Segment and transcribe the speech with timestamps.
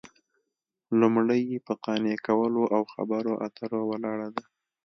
[0.99, 4.43] لومړۍ یې په قانع کولو او خبرو اترو ولاړه ده